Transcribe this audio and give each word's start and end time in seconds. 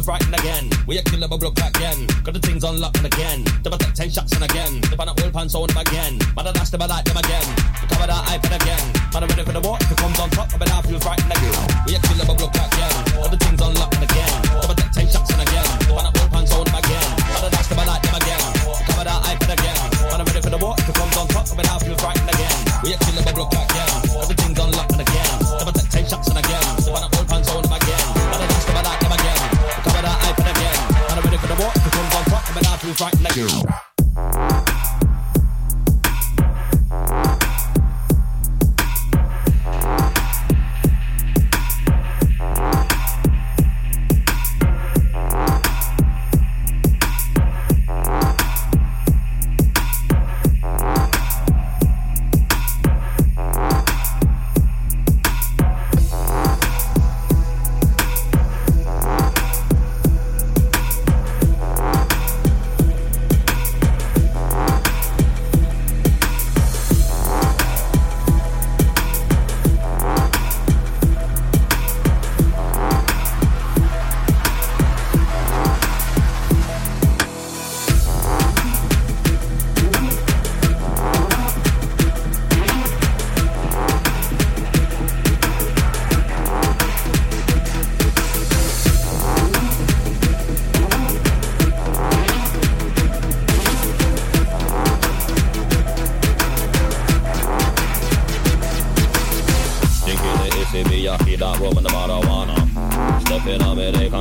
was 0.00 0.08
writing 0.08 0.32
again. 0.32 0.70
We 0.86 0.96
a 0.98 1.02
killer, 1.02 1.28
but 1.28 1.40
look 1.40 1.58
again. 1.60 2.06
Got 2.24 2.32
the 2.32 2.40
things 2.40 2.64
unlocked 2.64 3.04
again. 3.04 3.44
Double 3.62 3.76
take 3.76 3.92
ten 3.92 4.08
shots 4.08 4.32
and 4.32 4.44
again. 4.44 4.80
The 4.88 4.96
banner 4.96 5.12
oil 5.20 5.30
pants 5.30 5.54
on 5.54 5.68
them 5.68 5.76
again. 5.76 6.16
Man, 6.34 6.46
I 6.46 6.52
dash 6.52 6.70
them, 6.70 6.80
like 6.80 7.04
them 7.04 7.18
again. 7.18 7.44
Cover 7.88 8.08
that 8.08 8.24
eye 8.24 8.40
and 8.40 8.54
again. 8.62 8.84
Man, 9.12 9.22
I'm 9.24 9.28
ready 9.28 9.44
for 9.44 9.52
the 9.52 9.60
war. 9.60 9.76
If 9.80 9.92
it 9.92 9.98
comes 9.98 10.18
on 10.18 10.30
top, 10.30 10.48
I 10.54 10.56
bet 10.56 10.72
I 10.72 10.80
was 10.80 11.04
writing 11.04 11.29
Girl. 33.34 33.79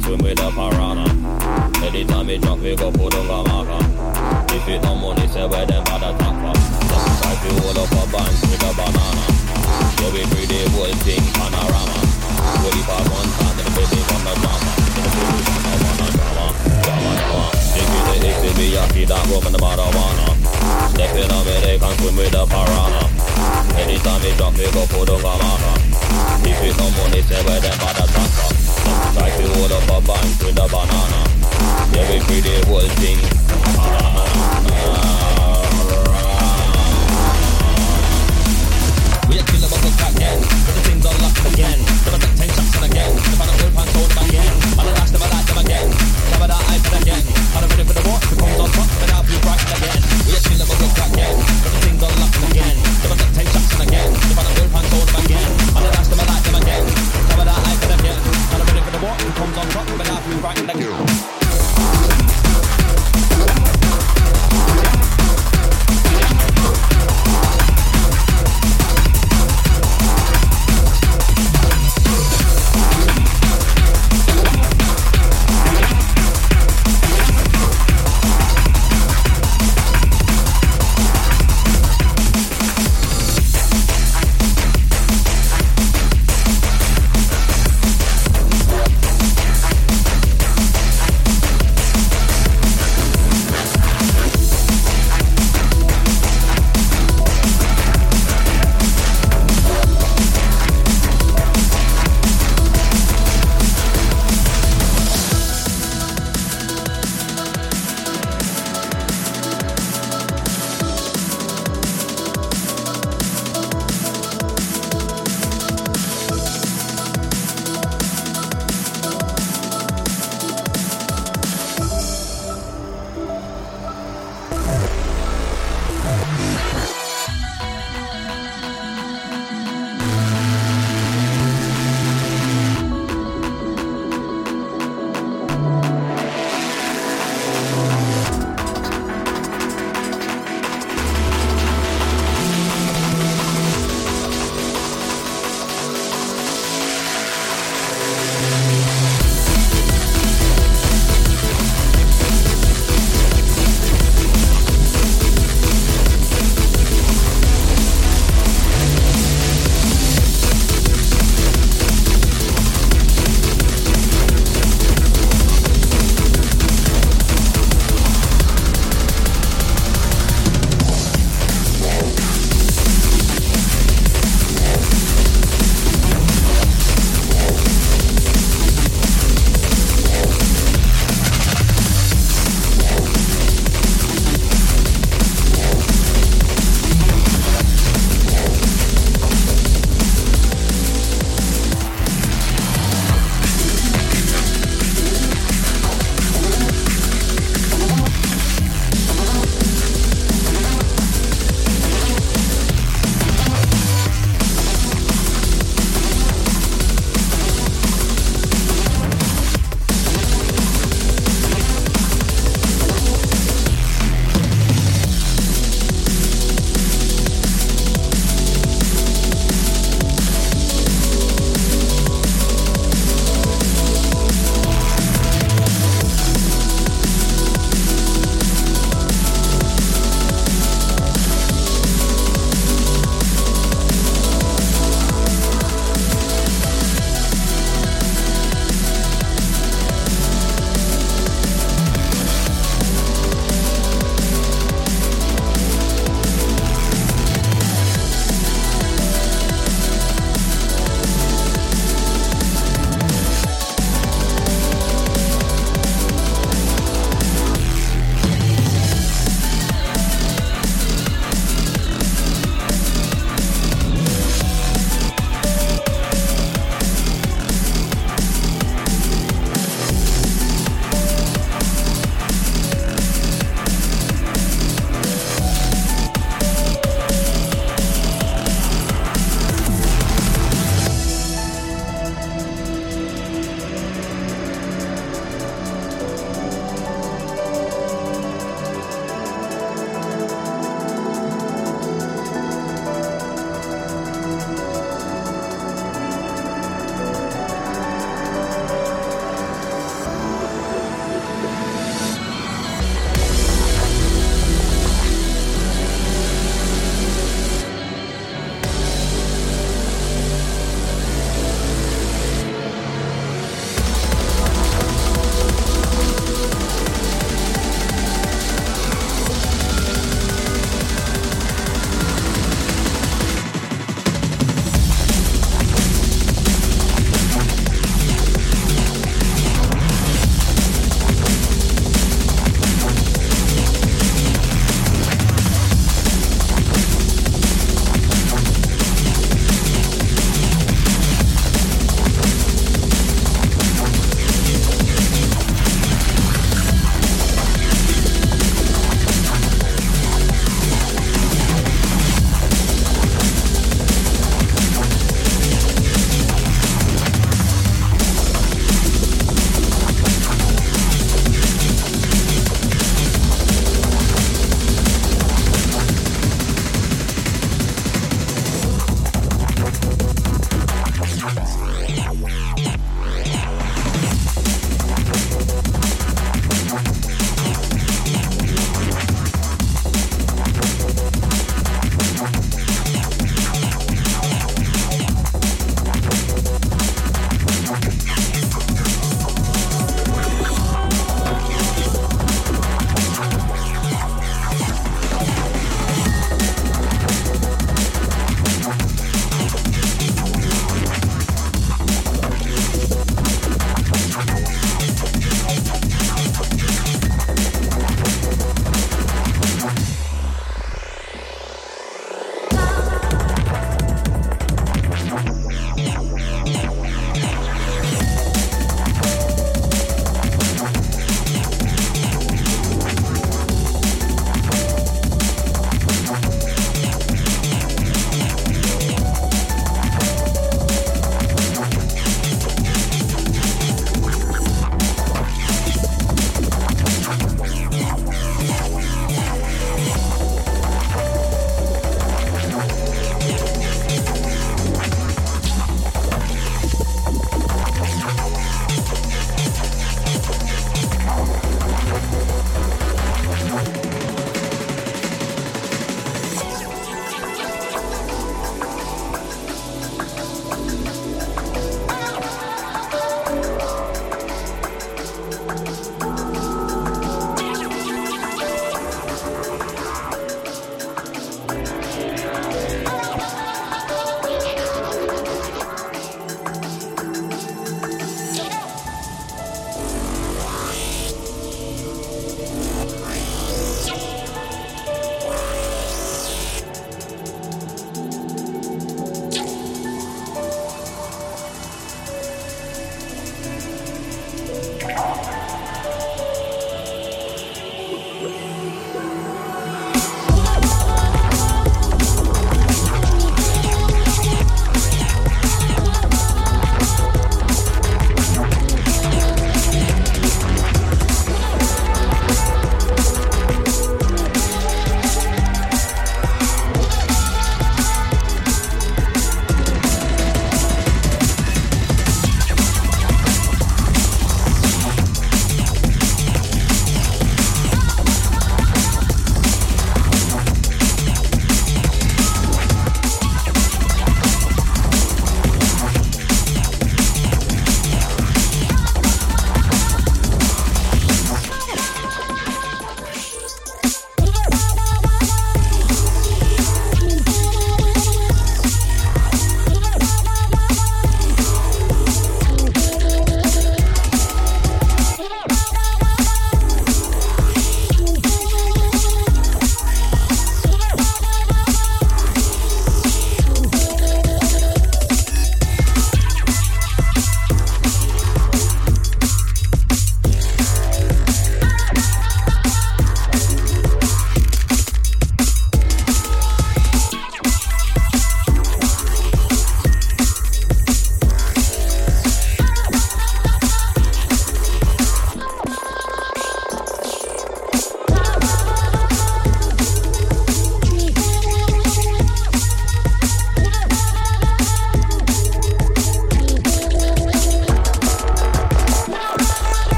swim 0.00 0.18
with 0.18 0.40
a 0.40 0.50
power. 0.50 0.73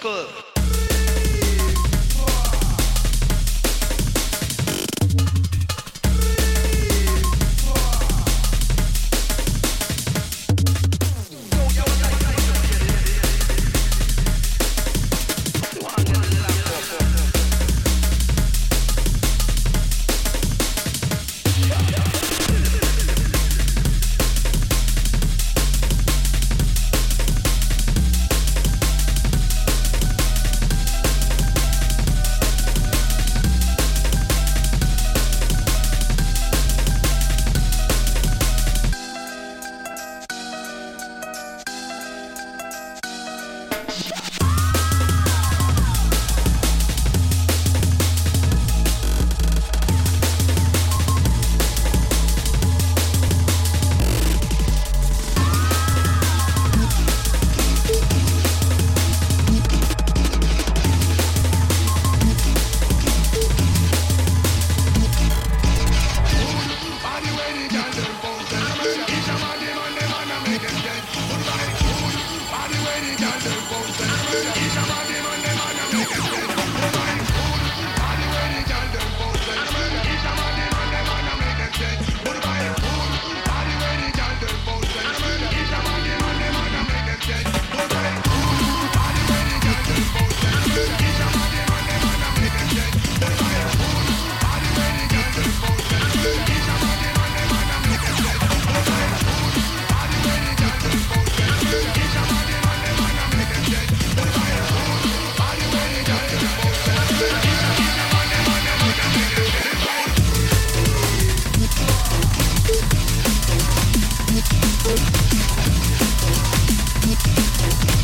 Club. 0.00 0.59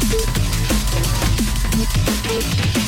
Thank 0.09 0.37
you. 2.77 2.86